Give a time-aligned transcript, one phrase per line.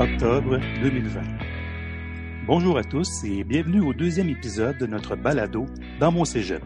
[0.00, 1.20] octobre 2020.
[2.46, 5.66] Bonjour à tous et bienvenue au deuxième épisode de notre balado
[6.00, 6.62] dans mon cégep.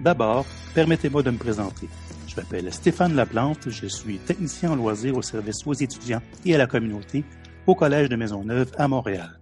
[0.00, 1.88] D'abord, permettez-moi de me présenter.
[2.26, 6.58] Je m'appelle Stéphane Laplante, je suis technicien en loisirs au service aux étudiants et à
[6.58, 7.24] la communauté
[7.66, 9.40] au Collège de Maisonneuve à Montréal.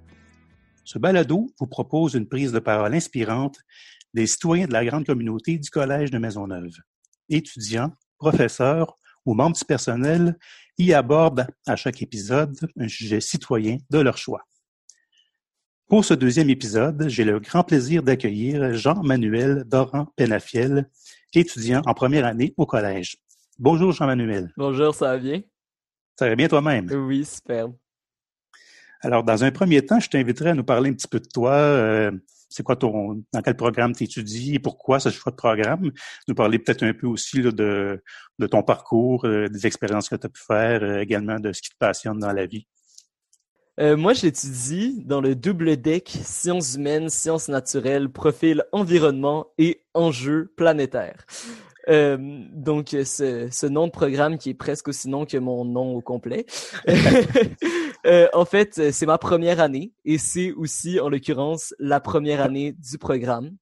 [0.84, 3.58] Ce balado vous propose une prise de parole inspirante
[4.14, 6.76] des citoyens de la grande communauté du Collège de Maisonneuve,
[7.28, 10.36] étudiants, professeurs ou membres du personnel
[10.78, 14.42] y abordent à chaque épisode un sujet citoyen de leur choix.
[15.88, 20.88] Pour ce deuxième épisode, j'ai le grand plaisir d'accueillir Jean-Manuel Doran Penafiel,
[21.34, 23.16] étudiant en première année au collège.
[23.58, 24.52] Bonjour Jean-Manuel.
[24.56, 25.40] Bonjour, ça va bien?
[26.18, 26.90] Ça va bien toi-même?
[26.90, 27.68] Oui, super.
[29.00, 31.52] Alors, dans un premier temps, je t'inviterai à nous parler un petit peu de toi,
[31.52, 32.10] euh,
[32.48, 35.92] c'est quoi ton, dans quel programme tu étudies et pourquoi ce choix de programme?
[36.26, 38.02] Nous parler peut-être un peu aussi de,
[38.38, 41.62] de ton parcours, euh, des expériences que tu as pu faire, euh, également de ce
[41.62, 42.66] qui te passionne dans la vie.
[43.80, 51.24] Moi, j'étudie dans le double deck sciences humaines, sciences naturelles, profil environnement et enjeux planétaires.
[51.88, 52.16] Euh,
[52.52, 56.02] donc, ce, ce, nom de programme qui est presque aussi long que mon nom au
[56.02, 56.44] complet.
[58.06, 62.72] euh, en fait, c'est ma première année et c'est aussi, en l'occurrence, la première année
[62.72, 63.56] du programme.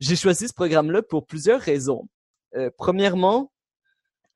[0.00, 2.08] J'ai choisi ce programme-là pour plusieurs raisons.
[2.54, 3.52] Euh, premièrement,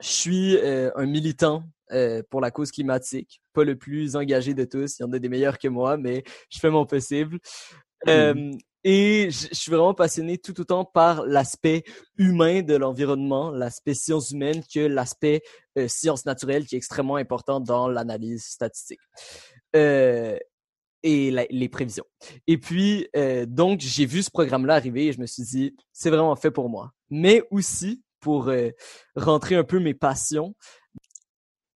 [0.01, 1.65] je suis un militant
[2.31, 4.99] pour la cause climatique, pas le plus engagé de tous.
[4.99, 7.39] Il y en a des meilleurs que moi, mais je fais mon possible.
[8.07, 8.53] Mmh.
[8.83, 11.85] Et je suis vraiment passionné tout autant par l'aspect
[12.17, 15.43] humain de l'environnement, l'aspect sciences humaines, que l'aspect
[15.77, 19.01] euh, sciences naturelles qui est extrêmement important dans l'analyse statistique.
[19.77, 20.39] Euh,
[21.03, 22.05] et les prévisions.
[22.47, 26.11] Et puis, euh, donc, j'ai vu ce programme-là arriver et je me suis dit, c'est
[26.11, 26.93] vraiment fait pour moi.
[27.09, 28.71] Mais aussi, pour euh,
[29.17, 30.55] rentrer un peu mes passions,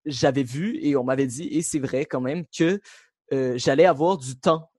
[0.04, 2.80] j'avais vu et on m'avait dit, et c'est vrai quand même, que
[3.32, 4.70] euh, j'allais avoir du temps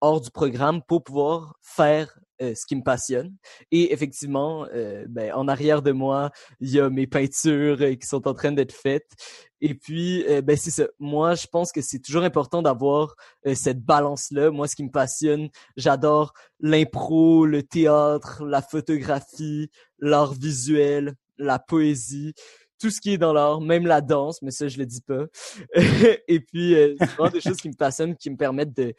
[0.00, 3.34] hors du programme pour pouvoir faire euh, ce qui me passionne.
[3.70, 8.28] Et effectivement, euh, ben, en arrière de moi, il y a mes peintures qui sont
[8.28, 9.10] en train d'être faites.
[9.60, 10.84] Et puis, ben, c'est ça.
[10.98, 13.14] Moi, je pense que c'est toujours important d'avoir
[13.54, 14.50] cette balance-là.
[14.50, 22.34] Moi, ce qui me passionne, j'adore l'impro, le théâtre, la photographie, l'art visuel, la poésie
[22.82, 25.26] tout ce qui est dans l'art, même la danse, mais ça, je le dis pas.
[26.26, 28.92] et puis, euh, c'est vraiment des choses qui me passionnent, qui me permettent de,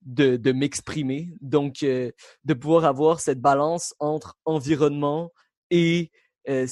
[0.00, 1.34] de, m'exprimer.
[1.42, 2.10] Donc, euh,
[2.44, 5.32] de pouvoir avoir cette balance entre environnement
[5.70, 6.10] et
[6.48, 6.66] euh,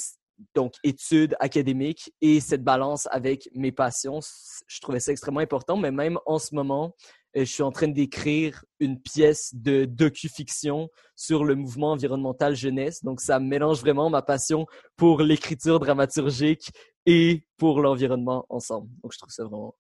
[0.55, 4.21] donc études académiques et cette balance avec mes passions,
[4.67, 5.77] je trouvais ça extrêmement important.
[5.77, 6.95] Mais même en ce moment,
[7.35, 13.03] je suis en train d'écrire une pièce de docu-fiction sur le mouvement environnemental jeunesse.
[13.03, 16.71] Donc, ça mélange vraiment ma passion pour l'écriture dramaturgique
[17.07, 18.89] et pour l'environnement ensemble.
[19.03, 19.75] Donc, je trouve ça vraiment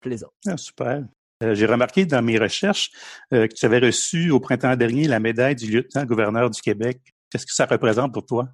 [0.00, 0.30] plaisant.
[0.46, 1.04] Ah, super.
[1.42, 2.90] Euh, j'ai remarqué dans mes recherches
[3.32, 7.00] euh, que tu avais reçu au printemps dernier la médaille du lieutenant-gouverneur du Québec.
[7.30, 8.48] Qu'est-ce que ça représente pour toi?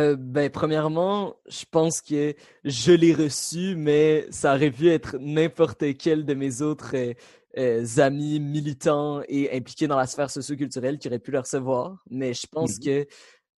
[0.00, 2.34] Euh, ben, premièrement, je pense que
[2.64, 6.96] je l'ai reçu, mais ça aurait pu être n'importe quel de mes autres
[7.56, 12.02] euh, amis militants et impliqués dans la sphère socioculturelle qui auraient pu le recevoir.
[12.10, 13.06] Mais je pense mmh que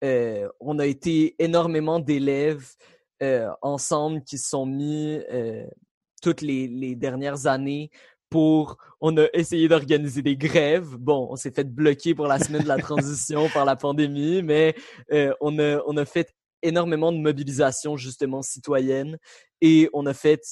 [0.02, 2.74] euh, on a été énormément d'élèves
[3.22, 5.20] euh, ensemble qui sont mis
[6.20, 7.90] toutes les, les, dernières années
[8.34, 10.96] pour on a essayé d'organiser des grèves.
[10.98, 14.74] Bon, on s'est fait bloquer pour la semaine de la transition par la pandémie, mais
[15.40, 19.18] on a on a fait énormément de mobilisation justement citoyenne
[19.60, 20.42] et on a fait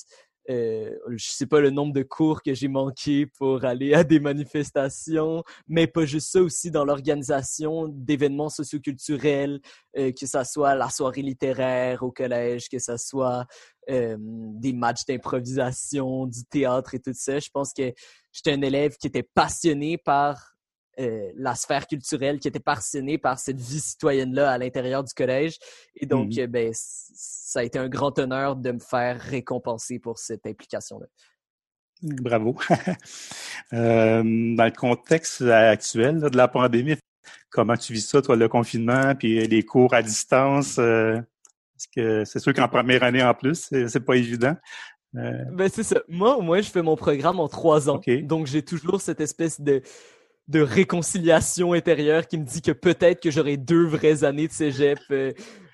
[0.50, 4.19] euh, je sais pas le nombre de cours que j'ai manqué pour aller à des
[4.19, 9.60] manifestations, mais pas juste ça aussi dans l'organisation d'événements socioculturels,
[9.97, 13.47] euh, que ça soit la soirée littéraire au collège, que ça soit
[13.91, 17.38] euh, des matchs d'improvisation, du théâtre et tout ça.
[17.38, 17.92] Je pense que
[18.32, 20.52] j'étais un élève qui était passionné par
[21.03, 25.59] euh, la sphère culturelle qui était passionnée par cette vie citoyenne-là à l'intérieur du collège.
[25.97, 26.41] Et donc, mmh.
[26.41, 31.07] euh, ben, ça a été un grand honneur de me faire récompenser pour cette implication-là.
[32.03, 32.57] Bravo.
[33.72, 36.97] euh, dans le contexte actuel de la pandémie,
[37.51, 40.78] comment tu vis ça, toi, le confinement, puis les cours à distance?
[40.78, 41.21] Euh,
[41.75, 44.57] parce que c'est sûr qu'en première année en plus, c'est pas évident?
[45.13, 46.01] Ben, c'est ça.
[46.09, 48.01] Moi, au moins, je fais mon programme en trois ans.
[48.22, 49.83] Donc, j'ai toujours cette espèce de
[50.53, 54.99] de réconciliation intérieure qui me dit que peut-être que j'aurai deux vraies années de cégep
[55.10, 55.33] euh,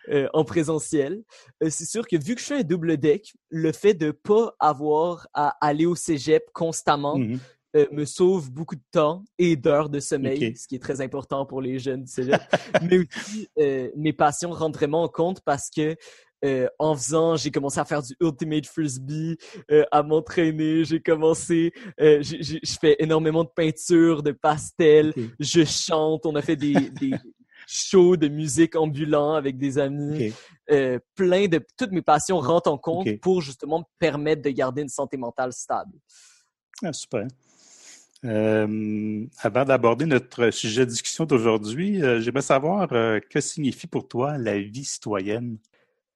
[0.08, 1.24] euh, en présentiel.
[1.62, 4.54] Euh, c'est sûr que vu que je suis un double deck, le fait de pas
[4.60, 7.38] avoir à aller au cégep constamment Mhm.
[7.92, 11.60] me sauve beaucoup de temps et d'heures de sommeil, ce qui est très important pour
[11.60, 12.40] les jeunes du cégep.
[12.82, 13.48] Mais aussi,
[13.96, 15.96] mes passions rentrent vraiment en compte parce que
[16.44, 19.36] euh, en faisant, j'ai commencé à faire du ultimate frisbee,
[19.70, 26.26] euh, à m'entraîner, j'ai commencé, euh, je fais énormément de peinture, de pastel, je chante,
[26.26, 27.12] on a fait des, des
[27.66, 30.32] shows de musique ambulants avec des amis,
[31.14, 34.88] plein de, toutes mes passions rentrent en compte pour justement me permettre de garder une
[34.88, 35.92] santé mentale stable.
[36.82, 37.26] Ah, super.
[38.24, 44.08] Euh, avant d'aborder notre sujet de discussion d'aujourd'hui, euh, j'aimerais savoir euh, que signifie pour
[44.08, 45.58] toi la vie citoyenne?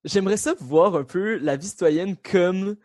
[0.04, 2.76] J'aimerais ça voir un peu la vie citoyenne comme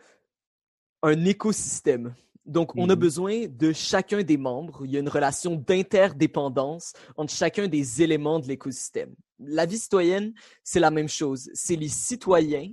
[1.01, 2.15] un écosystème.
[2.45, 2.99] Donc, on a Mhm.
[2.99, 4.85] besoin de chacun des membres.
[4.85, 9.13] Il y a une relation d'interdépendance entre chacun des éléments de l'écosystème.
[9.39, 10.33] La vie citoyenne,
[10.63, 11.49] c'est la même chose.
[11.53, 12.71] C'est les citoyens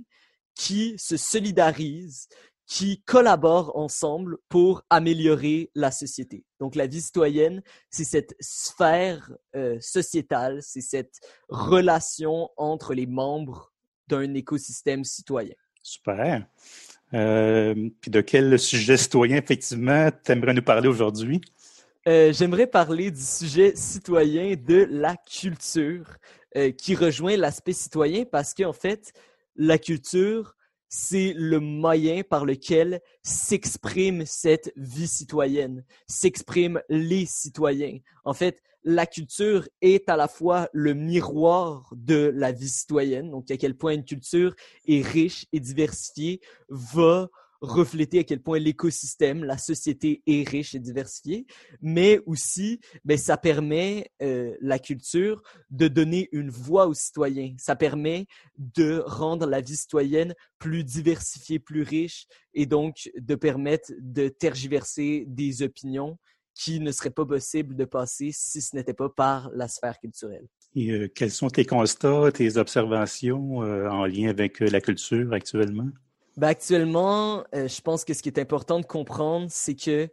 [0.55, 2.29] qui se solidarisent,
[2.67, 6.45] qui collaborent ensemble pour améliorer la société.
[6.59, 11.19] Donc, la vie citoyenne, c'est cette sphère euh, sociétale, c'est cette
[11.49, 13.73] relation entre les membres
[14.07, 15.55] d'un écosystème citoyen.
[15.81, 16.45] Super.
[17.13, 21.41] Euh, puis de quel sujet citoyen, effectivement, tu aimerais nous parler aujourd'hui?
[22.07, 26.17] Euh, J'aimerais parler du sujet citoyen de la culture,
[26.55, 29.13] euh, qui rejoint l'aspect citoyen parce qu'en fait,
[29.55, 30.54] la culture,
[30.89, 37.99] c'est le moyen par lequel s'exprime cette vie citoyenne, s'expriment les citoyens.
[38.23, 43.49] En fait, la culture est à la fois le miroir de la vie citoyenne, donc
[43.49, 44.55] à quel point une culture
[44.87, 46.39] est riche et diversifiée
[46.69, 47.29] va
[47.61, 51.45] refléter à quel point l'écosystème, la société est riche et diversifiée,
[51.81, 57.53] mais aussi, ben, ça permet euh, la culture de donner une voix aux citoyens.
[57.57, 63.91] Ça permet de rendre la vie citoyenne plus diversifiée, plus riche, et donc de permettre
[63.99, 66.17] de tergiverser des opinions
[66.53, 70.47] qui ne seraient pas possibles de passer si ce n'était pas par la sphère culturelle.
[70.73, 75.89] Et euh, quels sont tes constats, tes observations euh, en lien avec la culture actuellement?
[76.37, 80.09] Ben, actuellement, euh, je pense que ce qui est important de comprendre, c'est que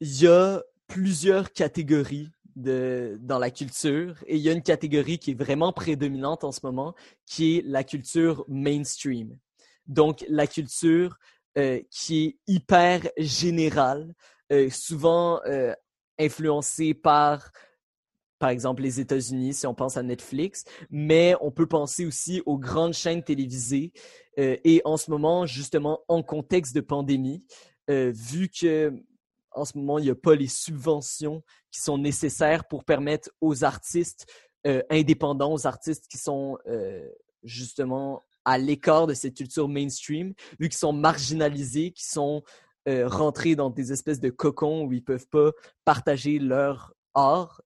[0.00, 5.32] il y a plusieurs catégories dans la culture et il y a une catégorie qui
[5.32, 6.94] est vraiment prédominante en ce moment,
[7.26, 9.36] qui est la culture mainstream.
[9.86, 11.18] Donc, la culture
[11.56, 14.14] euh, qui est hyper générale,
[14.50, 15.40] euh, souvent
[16.18, 17.52] influencée par
[18.38, 22.58] par exemple les États-Unis, si on pense à Netflix, mais on peut penser aussi aux
[22.58, 23.92] grandes chaînes télévisées.
[24.38, 27.44] Euh, et en ce moment, justement, en contexte de pandémie,
[27.90, 28.92] euh, vu que
[29.52, 31.42] en ce moment, il n'y a pas les subventions
[31.72, 34.26] qui sont nécessaires pour permettre aux artistes
[34.66, 36.58] euh, indépendants, aux artistes qui sont
[37.42, 42.42] justement à l'écart de cette culture mainstream, vu qu'ils sont marginalisés, qui sont
[42.86, 45.50] rentrés dans des espèces de cocons où ils peuvent pas
[45.84, 46.94] partager leur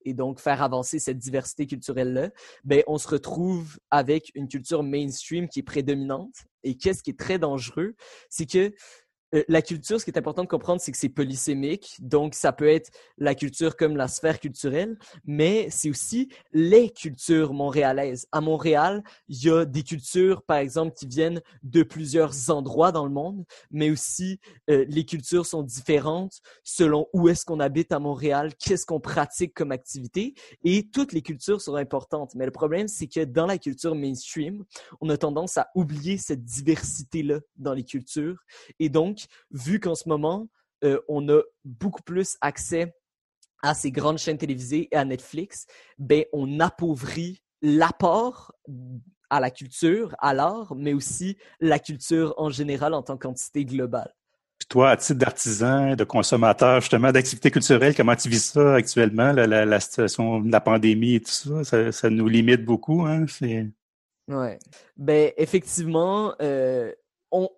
[0.05, 2.31] et donc faire avancer cette diversité culturelle-là,
[2.65, 6.45] ben, on se retrouve avec une culture mainstream qui est prédominante.
[6.63, 7.95] Et qu'est-ce qui est très dangereux,
[8.29, 8.73] c'est que
[9.35, 11.97] euh, la culture, ce qui est important de comprendre, c'est que c'est polysémique.
[12.01, 17.53] Donc, ça peut être la culture comme la sphère culturelle, mais c'est aussi les cultures
[17.53, 18.27] montréalaises.
[18.33, 23.05] À Montréal, il y a des cultures, par exemple, qui viennent de plusieurs endroits dans
[23.05, 24.39] le monde, mais aussi
[24.71, 29.55] euh, les cultures sont différentes selon où est-ce qu'on habite à Montréal, qu'est-ce qu'on pratique
[29.55, 30.35] comme activité,
[30.65, 32.35] et toutes les cultures sont importantes.
[32.35, 34.65] Mais le problème, c'est que dans la culture mainstream,
[35.01, 38.39] on a tendance à oublier cette diversité-là dans les cultures,
[38.79, 40.49] et donc, vu qu'en ce moment,
[40.85, 42.95] euh, on a beaucoup plus accès
[43.63, 45.67] à ces grandes chaînes télévisées et à Netflix,
[45.99, 48.53] ben, on appauvrit l'apport
[49.31, 54.13] à la culture, à l'art, mais aussi la culture en général en tant qu'entité globale.
[54.59, 59.33] Puis toi, à titre d'artisan, de consommateur, justement, d'activité culturelle, comment tu vis ça actuellement,
[59.33, 61.65] la, la, la situation de la pandémie et tout ça?
[61.65, 63.27] Ça, ça nous limite beaucoup, hein?
[64.29, 64.59] Ouais.
[64.97, 66.93] Ben, effectivement, euh,
[67.31, 67.51] on-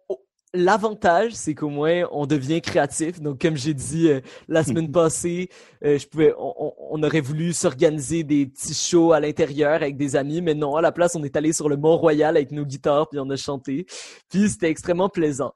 [0.57, 3.21] L'avantage, c'est qu'au moins on devient créatif.
[3.21, 5.49] Donc, comme j'ai dit euh, la semaine passée,
[5.85, 10.15] euh, je pouvais, on, on- aurait voulu s'organiser des petits shows à l'intérieur avec des
[10.15, 12.65] amis, mais non, à la place, on est allé sur le Mont Royal avec nos
[12.65, 13.85] guitares puis on a chanté.
[14.31, 15.53] Puis c'était extrêmement plaisant.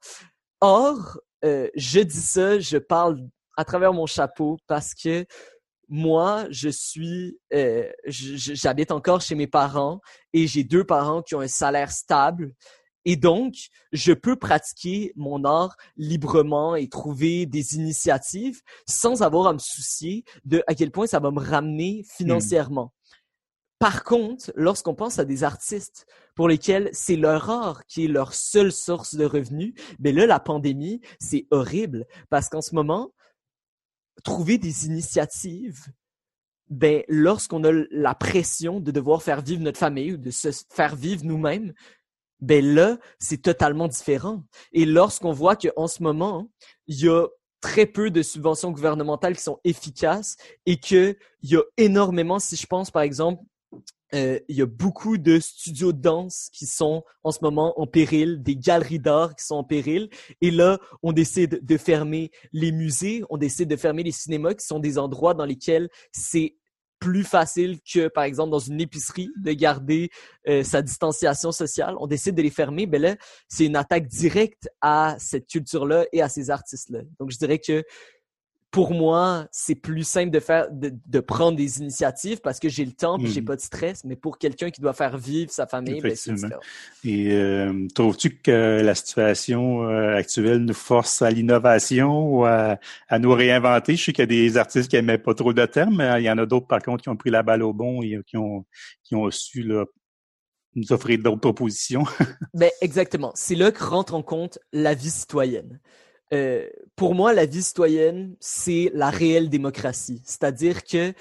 [0.59, 3.19] Or, euh, je dis ça, je parle
[3.55, 5.25] à travers mon chapeau parce que
[5.87, 10.01] moi, je suis, euh, j'habite encore chez mes parents
[10.33, 12.51] et j'ai deux parents qui ont un salaire stable.
[13.09, 13.55] Et donc,
[13.91, 20.25] je peux pratiquer mon art librement et trouver des initiatives sans avoir à me soucier
[20.45, 22.93] de à quel point ça va me ramener financièrement.
[23.79, 28.35] Par contre, lorsqu'on pense à des artistes pour lesquels c'est leur art qui est leur
[28.35, 33.11] seule source de revenus, ben là, la pandémie, c'est horrible parce qu'en ce moment,
[34.23, 35.87] trouver des initiatives,
[36.69, 40.95] ben, lorsqu'on a la pression de devoir faire vivre notre famille ou de se faire
[40.95, 41.73] vivre nous-mêmes,
[42.41, 44.43] ben là, c'est totalement différent.
[44.71, 46.49] Et lorsqu'on voit qu'en ce moment,
[46.87, 47.27] il y a
[47.61, 52.65] très peu de subventions gouvernementales qui sont efficaces et qu'il y a énormément, si je
[52.65, 53.43] pense par exemple
[54.15, 57.85] euh, il y a beaucoup de studios de danse qui sont en ce moment en
[57.85, 60.09] péril, des galeries d'art qui sont en péril.
[60.41, 64.65] Et là, on décide de fermer les musées, on décide de fermer les cinémas, qui
[64.65, 66.55] sont des endroits dans lesquels c'est
[66.99, 70.09] plus facile que, par exemple, dans une épicerie, de garder
[70.47, 71.95] euh, sa distanciation sociale.
[71.99, 72.85] On décide de les fermer.
[72.85, 73.15] Ben là,
[73.47, 76.99] c'est une attaque directe à cette culture-là et à ces artistes-là.
[77.19, 77.83] Donc, je dirais que
[78.71, 82.85] pour moi, c'est plus simple de faire, de, de, prendre des initiatives parce que j'ai
[82.85, 83.45] le temps et j'ai hmm.
[83.45, 84.03] pas de stress.
[84.03, 86.33] Mais pour quelqu'un qui doit faire vivre sa famille, ben, c'est
[87.03, 93.17] Et euh, trouves-tu que la situation euh, actuelle nous force à l'innovation ou à, à,
[93.17, 93.95] nous réinventer?
[93.95, 96.25] Je sais qu'il y a des artistes qui aimaient pas trop de termes, mais il
[96.25, 98.37] y en a d'autres, par contre, qui ont pris la balle au bon et qui
[98.37, 98.65] ont,
[99.03, 99.85] qui ont su là,
[100.75, 102.03] nous offrir d'autres propositions.
[102.53, 103.31] ben, exactement.
[103.33, 105.79] C'est là que rentre en compte la vie citoyenne.
[106.33, 110.21] Euh, pour moi, la vie citoyenne, c'est la réelle démocratie.
[110.25, 111.13] C'est-à-dire que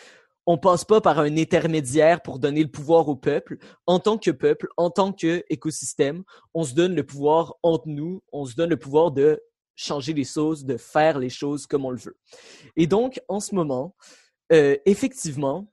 [0.50, 3.59] on passe pas par un intermédiaire pour donner le pouvoir au peuple.
[3.87, 6.25] En tant que peuple, en tant qu'écosystème,
[6.55, 9.43] on se donne le pouvoir entre nous, on se donne le pouvoir de
[9.77, 12.17] changer les choses, de faire les choses comme on le veut.
[12.77, 13.95] Et donc, en ce moment,
[14.50, 15.71] euh, effectivement,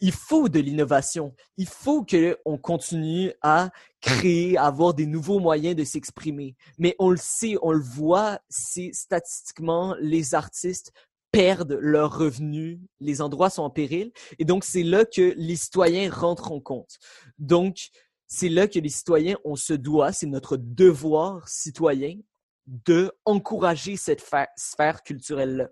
[0.00, 1.34] il faut de l'innovation.
[1.56, 6.54] Il faut qu'on continue à créer, à avoir des nouveaux moyens de s'exprimer.
[6.78, 10.92] Mais on le sait, on le voit, c'est statistiquement, les artistes
[11.30, 14.12] perdent leurs revenus, les endroits sont en péril.
[14.38, 16.98] Et donc, c'est là que les citoyens rentrent en compte.
[17.38, 17.90] Donc,
[18.26, 22.18] c'est là que les citoyens, on se doit, c'est notre devoir citoyen
[22.66, 24.22] de encourager cette
[24.56, 25.70] sphère culturelle-là.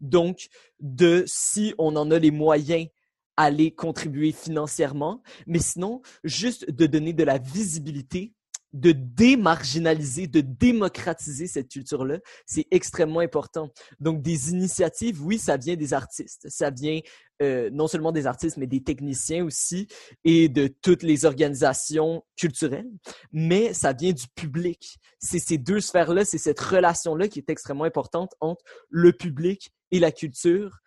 [0.00, 0.48] Donc,
[0.80, 2.88] de si on en a les moyens
[3.36, 8.32] aller contribuer financièrement, mais sinon, juste de donner de la visibilité,
[8.74, 13.70] de démarginaliser, de démocratiser cette culture-là, c'est extrêmement important.
[14.00, 16.98] Donc, des initiatives, oui, ça vient des artistes, ça vient
[17.40, 19.86] euh, non seulement des artistes, mais des techniciens aussi,
[20.24, 22.90] et de toutes les organisations culturelles,
[23.32, 24.98] mais ça vient du public.
[25.20, 30.00] C'est ces deux sphères-là, c'est cette relation-là qui est extrêmement importante entre le public et
[30.00, 30.80] la culture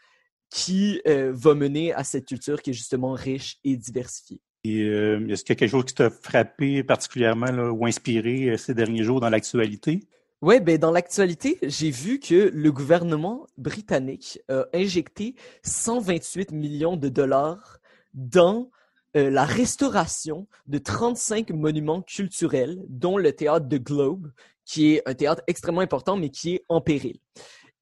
[0.49, 4.41] qui euh, va mener à cette culture qui est justement riche et diversifiée.
[4.63, 8.57] Et euh, est-ce qu'il y a quelque chose qui t'a frappé particulièrement ou inspiré euh,
[8.57, 10.01] ces derniers jours dans l'actualité?
[10.41, 17.09] Oui, ben dans l'actualité, j'ai vu que le gouvernement britannique a injecté 128 millions de
[17.09, 17.79] dollars
[18.13, 18.69] dans
[19.15, 24.31] la restauration de 35 monuments culturels, dont le théâtre de Globe,
[24.63, 27.17] qui est un théâtre extrêmement important, mais qui est en péril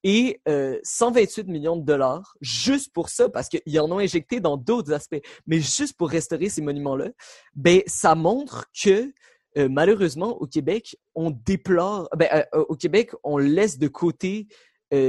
[0.06, 0.40] et
[0.84, 4.94] 128 euh, millions de dollars juste pour ça, parce qu'ils en ont injecté dans d'autres
[4.94, 7.10] aspects, mais juste pour restaurer ces monuments-là,
[7.56, 9.12] ben ça montre que
[9.58, 14.48] euh, malheureusement au Québec, on déplore, ben, euh, au Québec, on laisse de côté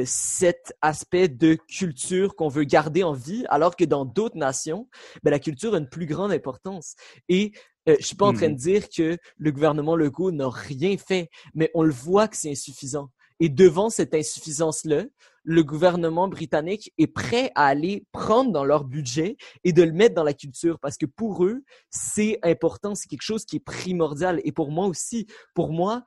[0.04, 4.88] cet aspect de culture qu'on veut garder en vie, alors que dans d'autres nations,
[5.22, 6.96] ben, la culture a une plus grande importance.
[7.28, 7.52] Et
[7.86, 11.30] je suis pas en train de mmh dire que le gouvernement Legault n'a rien fait,
[11.54, 13.10] mais on le voit que c'est insuffisant.
[13.40, 15.04] Et devant cette insuffisance-là,
[15.44, 20.14] le gouvernement britannique est prêt à aller prendre dans leur budget et de le mettre
[20.14, 24.40] dans la culture parce que pour eux, c'est important, c'est quelque chose qui est primordial.
[24.44, 26.04] Et pour moi aussi, pour moi,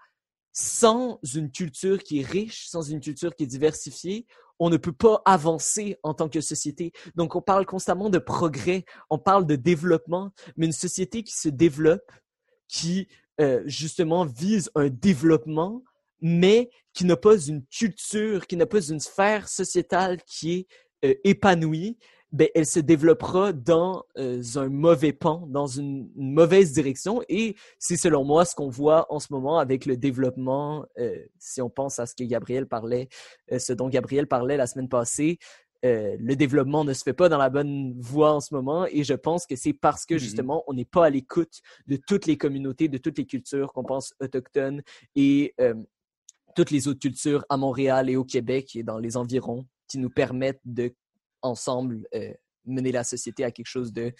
[0.51, 4.25] sans une culture qui est riche, sans une culture qui est diversifiée,
[4.59, 6.91] on ne peut pas avancer en tant que société.
[7.15, 11.48] Donc, on parle constamment de progrès, on parle de développement, mais une société qui se
[11.48, 12.12] développe,
[12.67, 13.07] qui
[13.39, 15.81] euh, justement vise un développement,
[16.22, 20.68] mais qui n'a pas une culture, qui n'a pas une sphère sociétale qui est
[21.06, 21.98] euh, épanouie,
[22.32, 27.22] ben, elle se développera dans euh, un mauvais pan, dans une, mauvaise direction.
[27.30, 31.62] Et c'est selon moi ce qu'on voit en ce moment avec le développement, euh, si
[31.62, 33.08] on pense à ce que Gabriel parlait,
[33.58, 35.40] ce dont Gabriel parlait la semaine passée.
[35.82, 39.14] le développement ne se fait pas dans la bonne voie en ce moment et je
[39.14, 40.20] pense que c'est parce que mm-hmm.
[40.20, 43.86] justement on n'est pas à l'écoute de toutes les communautés, de toutes les cultures qu'on
[43.86, 44.82] pense autochtones
[45.16, 45.56] et
[46.60, 50.10] toutes les autres cultures à Montréal et au Québec et dans les environs qui nous
[50.10, 50.94] permettent de,
[51.42, 52.34] ensemble, euh,
[52.66, 54.12] mener la société à quelque chose de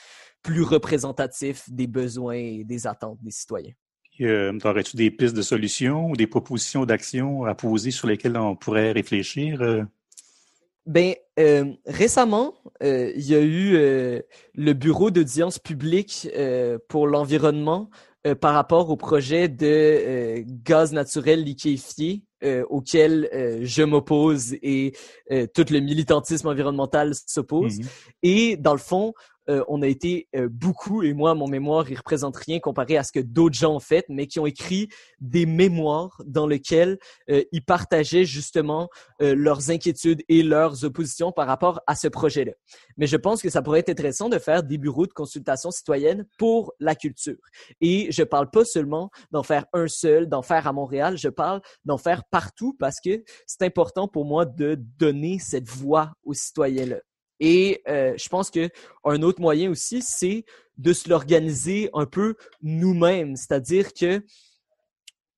[0.42, 3.74] plus représentatif des besoins et des attentes des citoyens.
[4.22, 8.56] Euh, Aurais-tu des pistes de solutions ou des propositions d'action à poser sur lesquelles on
[8.56, 9.62] pourrait réfléchir?
[9.62, 9.84] Euh?
[10.86, 12.54] Ben, euh, récemment,
[12.84, 14.22] euh, il y a eu euh,
[14.56, 16.30] le bureau d'audience publique
[16.88, 17.90] pour l'environnement
[18.42, 22.24] par rapport au projet de gaz naturel liquéfié
[22.70, 23.30] auquel
[23.62, 24.94] je m'oppose et
[25.54, 27.80] tout le militantisme environnemental s'oppose.
[27.80, 27.88] Mm-hmm.
[28.24, 29.14] Et dans le fond,
[29.50, 33.04] euh, on a été euh, beaucoup, et moi, mon mémoire, il représente rien comparé à
[33.04, 34.90] ce que d'autres gens ont fait, mais qui ont écrit
[35.20, 38.90] des mémoires dans lesquels euh, ils partageaient justement
[39.20, 42.54] leurs inquiétudes et leurs oppositions par rapport à ce projet-là.
[42.98, 46.26] Mais je pense que ça pourrait être intéressant de faire des bureaux de consultation citoyenne
[46.38, 47.38] pour la culture.
[47.82, 51.62] Et je parle pas seulement d'en faire un seul, d'en faire à Montréal, je parle
[51.84, 57.00] d'en faire partout parce que c'est important pour moi de donner cette voix aux citoyens-là.
[57.40, 58.70] Et euh, je pense que
[59.04, 60.46] un autre moyen aussi, c'est
[60.78, 64.24] de se l'organiser un peu nous-mêmes, c'est-à-dire que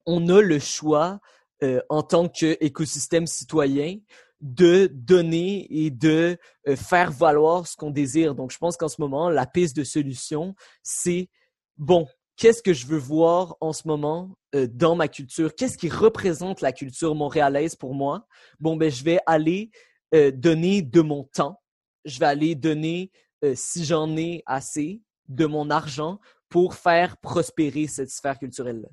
[0.05, 1.19] on a le choix
[1.63, 3.99] euh, en tant qu'écosystème citoyen
[4.39, 8.33] de donner et de euh, faire valoir ce qu'on désire.
[8.33, 11.29] Donc, je pense qu'en ce moment, la piste de solution, c'est
[11.77, 15.53] bon, qu'est-ce que je veux voir en ce moment dans ma culture?
[15.53, 18.25] Qu'est-ce qui représente la culture montréalaise pour moi?
[18.59, 19.69] Bon, ben, je vais aller
[20.11, 21.60] donner de mon temps
[22.05, 23.11] je vais aller donner,
[23.43, 28.89] euh, si j'en ai assez, de mon argent pour faire prospérer cette sphère culturelle-là.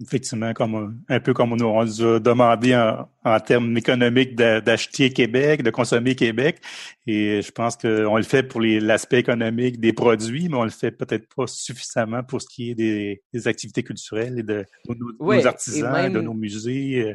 [0.00, 5.62] Effectivement, comme un peu comme on nous a demandé en, en termes économiques d'acheter Québec,
[5.62, 6.60] de consommer Québec.
[7.06, 10.90] Et je pense qu'on le fait pour l'aspect économique des produits, mais on le fait
[10.90, 16.12] peut-être pas suffisamment pour ce qui est des, des activités culturelles et de, nos, artisans,
[16.12, 17.10] de nos musées.
[17.10, 17.14] Euh,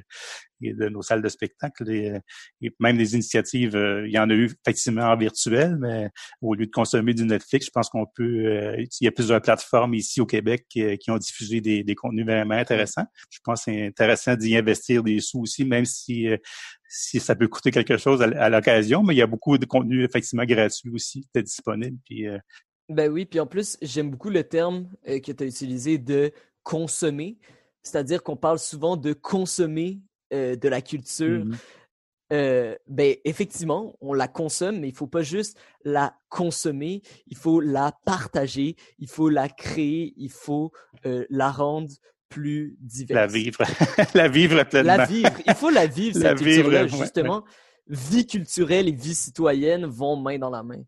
[0.61, 2.19] et de nos salles de spectacle et,
[2.79, 3.75] même des initiatives.
[3.75, 6.09] Euh, il y en a eu effectivement en virtuel, mais
[6.41, 8.45] au lieu de consommer du Netflix, je pense qu'on peut.
[8.45, 11.95] Euh, il y a plusieurs plateformes ici au Québec qui, qui ont diffusé des, des,
[11.95, 13.05] contenus vraiment intéressants.
[13.29, 15.96] Je pense que c'est intéressant d'y investir des sous aussi, même si
[16.27, 16.37] euh,
[16.87, 20.05] si ça peut coûter quelque chose à, l'occasion, mais il y a beaucoup de contenus
[20.05, 21.97] effectivement gratuits aussi qui disponibles.
[22.05, 22.25] Puis,
[22.89, 26.31] Ben oui, puis en plus, j'aime beaucoup le terme que tu as utilisé de
[26.63, 27.37] consommer.
[27.83, 30.01] C'est-à-dire qu'on parle souvent de consommer
[30.33, 31.57] euh, de la culture, mmh
[32.33, 37.61] euh, ben effectivement, on la consomme, mais il faut pas juste la consommer, il faut
[37.61, 40.73] la partager, il faut la créer, il faut
[41.05, 41.87] euh, la rendre
[42.29, 43.15] plus diverse.
[43.15, 43.63] La vivre,
[44.13, 44.97] la vivre pleinement.
[44.97, 47.43] La vivre, il faut la vivre cette culture-là justement.
[47.87, 50.83] Vie culturelle et vie citoyenne vont main dans la main.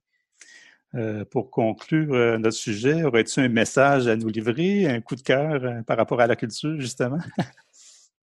[1.31, 5.97] pour conclure notre sujet, aurais-tu un message à nous livrer, un coup de cœur par
[5.97, 7.19] rapport à la culture, justement?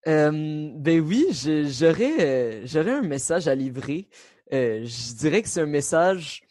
[0.08, 4.08] Euh, ben oui, j'aurais euh, un message à livrer.
[4.52, 6.42] Euh, je dirais que c'est un message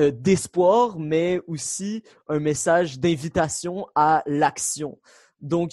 [0.00, 4.98] euh, d'espoir, mais aussi un message d'invitation à l'action.
[5.40, 5.72] Donc,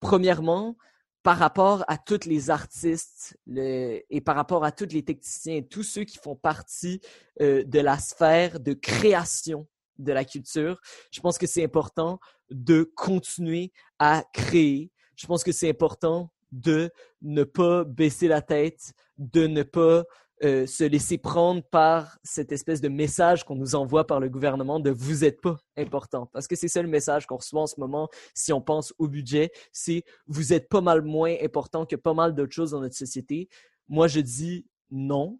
[0.00, 0.76] premièrement,
[1.22, 6.04] par rapport à tous les artistes et par rapport à tous les techniciens tous ceux
[6.04, 7.00] qui font partie
[7.40, 10.80] de la sphère de création de la culture,
[11.12, 12.18] je pense que c'est important
[12.50, 14.90] de continuer à créer.
[15.16, 20.04] Je pense que c'est important de ne pas baisser la tête, de ne pas
[20.44, 24.80] euh, se laisser prendre par cette espèce de message qu'on nous envoie par le gouvernement
[24.80, 26.26] de vous n'êtes pas important.
[26.32, 29.06] Parce que c'est ça le message qu'on reçoit en ce moment si on pense au
[29.06, 32.96] budget, c'est vous êtes pas mal moins important que pas mal d'autres choses dans notre
[32.96, 33.48] société.
[33.88, 35.38] Moi, je dis non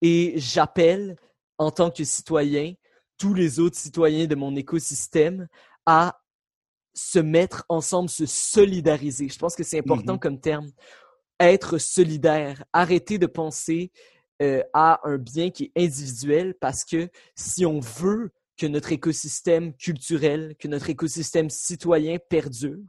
[0.00, 1.16] et j'appelle
[1.58, 2.74] en tant que citoyen
[3.18, 5.48] tous les autres citoyens de mon écosystème
[5.86, 6.20] à
[6.94, 9.28] se mettre ensemble, se solidariser.
[9.28, 10.20] Je pense que c'est important mm-hmm.
[10.20, 10.70] comme terme.
[11.40, 13.90] Être solidaire, arrêter de penser
[14.42, 19.74] euh, à un bien qui est individuel parce que si on veut que notre écosystème
[19.74, 22.82] culturel, que notre écosystème citoyen perdure,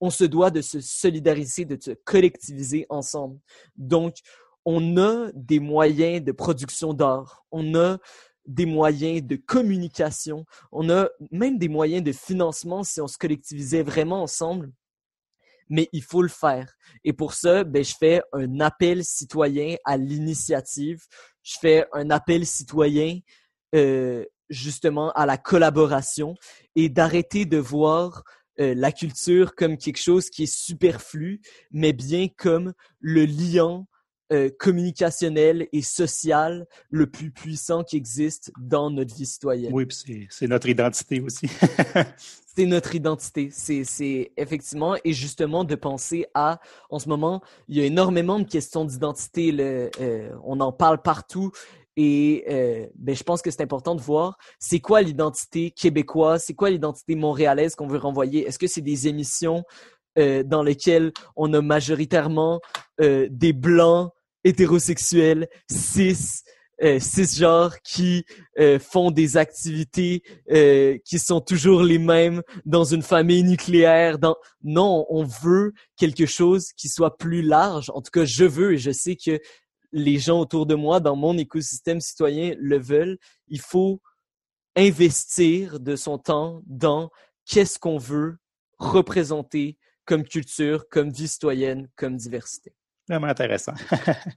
[0.00, 3.38] on se doit de se solidariser, de se collectiviser ensemble.
[3.76, 4.16] Donc,
[4.64, 7.98] on a des moyens de production d'art, on a
[8.46, 13.82] des moyens de communication, on a même des moyens de financement si on se collectivisait
[13.82, 14.70] vraiment ensemble.
[15.68, 16.74] Mais il faut le faire.
[17.04, 21.02] Et pour ça, ben, je fais un appel citoyen à l'initiative.
[21.42, 23.18] Je fais un appel citoyen
[23.74, 26.34] euh, justement à la collaboration
[26.76, 28.22] et d'arrêter de voir
[28.60, 31.40] euh, la culture comme quelque chose qui est superflu,
[31.72, 33.86] mais bien comme le liant
[34.32, 39.72] euh, communicationnel et social le plus puissant qui existe dans notre vie citoyenne.
[39.72, 39.86] Oui,
[40.30, 41.46] c'est notre identité aussi.
[42.56, 43.50] c'est notre identité.
[43.52, 48.44] C'est effectivement, et justement de penser à, en ce moment, il y a énormément de
[48.44, 51.50] questions d'identité, euh, on en parle partout.
[51.96, 56.54] Et euh, ben, je pense que c'est important de voir c'est quoi l'identité québécoise, c'est
[56.54, 58.46] quoi l'identité montréalaise qu'on veut renvoyer?
[58.46, 59.64] Est-ce que c'est des émissions
[60.18, 62.60] euh, dans lesquelles on a majoritairement
[63.00, 64.10] euh, des blancs
[64.44, 66.42] hétérosexuels, cis,
[66.82, 68.24] euh, cisgenres qui
[68.58, 74.18] euh, font des activités euh, qui sont toujours les mêmes dans une famille nucléaire.
[74.64, 77.90] Non, on veut quelque chose qui soit plus large.
[77.94, 79.38] En tout cas, je veux et je sais que
[79.92, 83.18] les gens autour de moi, dans mon écosystème citoyen, le veulent.
[83.46, 84.00] Il faut
[84.74, 87.10] investir de son temps dans
[87.46, 88.38] qu'est-ce qu'on veut
[88.78, 92.72] représenter comme culture, comme vie citoyenne, comme diversité.
[93.08, 93.74] Vraiment intéressant.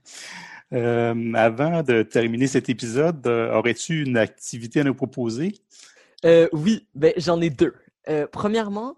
[0.72, 5.54] euh, avant de terminer cet épisode, euh, aurais-tu une activité à nous proposer?
[6.24, 7.74] Euh, oui, ben, j'en ai deux.
[8.08, 8.96] Euh, premièrement,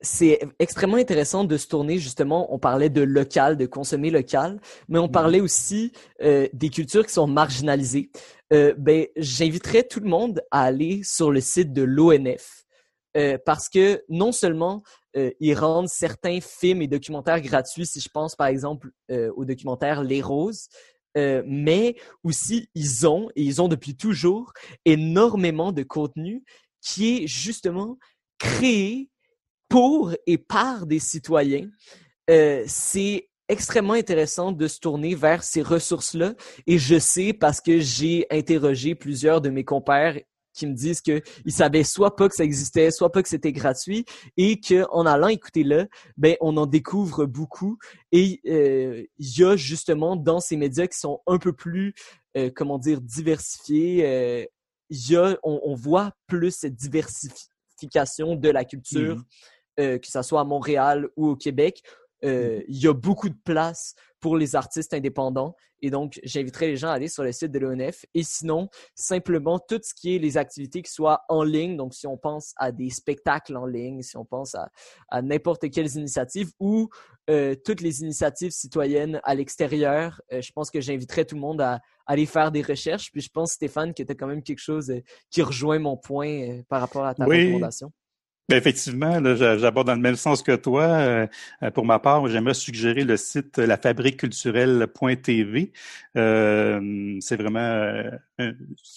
[0.00, 4.98] c'est extrêmement intéressant de se tourner justement, on parlait de local, de consommer local, mais
[4.98, 5.92] on parlait aussi
[6.22, 8.10] euh, des cultures qui sont marginalisées.
[8.52, 12.64] Euh, ben, j'inviterais tout le monde à aller sur le site de l'ONF
[13.16, 14.82] euh, parce que non seulement
[15.16, 19.44] euh, ils rendent certains films et documentaires gratuits, si je pense par exemple euh, au
[19.44, 20.68] documentaire Les Roses,
[21.16, 24.52] euh, mais aussi ils ont, et ils ont depuis toujours,
[24.84, 26.44] énormément de contenu
[26.80, 27.98] qui est justement
[28.38, 29.10] créé
[29.68, 31.68] pour et par des citoyens.
[32.30, 36.34] Euh, c'est extrêmement intéressant de se tourner vers ces ressources-là.
[36.66, 40.20] Et je sais parce que j'ai interrogé plusieurs de mes compères
[40.52, 44.04] qui me disent qu'ils savaient soit pas que ça existait, soit pas que c'était gratuit,
[44.36, 45.86] et qu'en allant écouter là,
[46.16, 47.78] ben on en découvre beaucoup.
[48.12, 51.94] Et euh, il y a justement dans ces médias qui sont un peu plus,
[52.36, 54.44] euh, comment dire, diversifiés, euh,
[54.90, 59.16] il y a, on, on, voit plus cette diversification de la culture,
[59.78, 59.98] mmh.
[59.98, 61.80] que ce soit à Montréal ou au Québec.
[62.24, 65.54] Euh, il y a beaucoup de place pour les artistes indépendants.
[65.82, 68.04] Et donc, j'inviterai les gens à aller sur le site de l'ONF.
[68.14, 72.06] Et sinon, simplement, tout ce qui est les activités qui soient en ligne, donc si
[72.06, 74.68] on pense à des spectacles en ligne, si on pense à,
[75.08, 76.90] à n'importe quelles initiatives ou
[77.30, 81.60] euh, toutes les initiatives citoyennes à l'extérieur, euh, je pense que j'inviterai tout le monde
[81.62, 83.10] à, à, aller faire des recherches.
[83.10, 85.96] Puis je pense, Stéphane, que tu as quand même quelque chose euh, qui rejoint mon
[85.96, 87.46] point euh, par rapport à ta oui.
[87.46, 87.90] recommandation.
[88.50, 90.82] Bien, effectivement, j'aborde dans le même sens que toi.
[90.82, 91.28] Euh,
[91.72, 95.72] pour ma part, j'aimerais suggérer le site lafabriqueculturelle.tv.
[96.16, 98.10] Euh, c'est vraiment euh,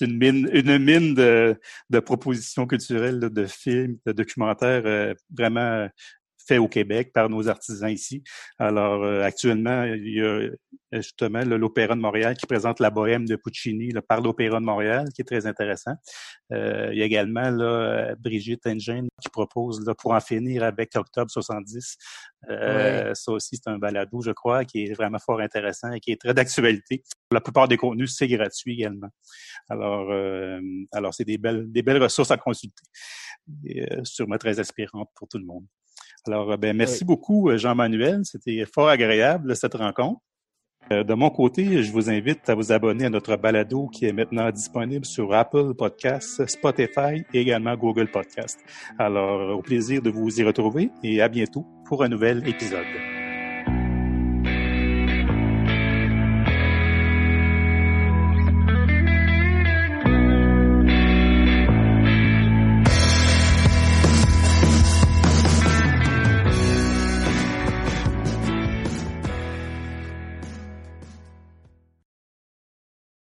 [0.02, 1.56] une mine, une mine de,
[1.92, 5.88] de propositions culturelles, de films, de documentaires euh, vraiment
[6.48, 8.24] fait au Québec par nos artisans ici.
[8.58, 10.50] Alors, euh, actuellement, il y a
[10.92, 15.08] justement l'Opéra de Montréal qui présente la bohème de Puccini là, par l'Opéra de Montréal,
[15.16, 15.94] qui est très intéressant.
[16.52, 20.96] Euh, il y a également là, Brigitte Engine qui propose là, pour en finir avec
[20.96, 21.98] Octobre 70.
[22.50, 23.16] Euh, ouais.
[23.16, 26.20] Ça aussi, c'est un balado, je crois, qui est vraiment fort intéressant et qui est
[26.20, 27.04] très d'actualité.
[27.32, 29.10] La plupart des contenus, c'est gratuit également.
[29.70, 30.60] Alors, euh,
[30.92, 32.84] alors c'est des belles, des belles ressources à consulter.
[33.66, 35.66] Et, euh, sûrement très inspirantes pour tout le monde.
[36.28, 37.08] Alors, ben, merci oui.
[37.08, 38.22] beaucoup, Jean-Manuel.
[38.24, 40.22] C'était fort agréable, cette rencontre.
[40.92, 44.14] Euh, de mon côté, je vous invite à vous abonner à notre balado qui est
[44.14, 48.60] maintenant disponible sur Apple Podcasts, Spotify et également Google Podcasts.
[49.00, 53.23] Alors, au plaisir de vous y retrouver et à bientôt pour un nouvel épisode.